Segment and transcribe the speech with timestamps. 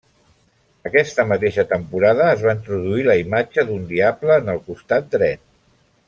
[0.89, 5.45] Aquesta mateixa temporada es va introduir la imatge d'un diable en el costat dret.